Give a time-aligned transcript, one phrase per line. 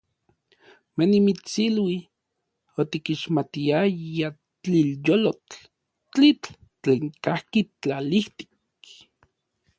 [0.97, 1.97] Manimitsilui,
[2.83, 5.57] otikixmatiayaj tlilyolotl,
[6.13, 8.83] tlitl tlen kajki tlalijtik.